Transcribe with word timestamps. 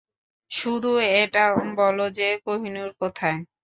শুধু 0.51 0.91
এটা 1.15 1.45
বলো 1.77 2.05
যে 2.17 2.27
কোহিনূর 2.45 2.89
কোথায়? 3.01 3.39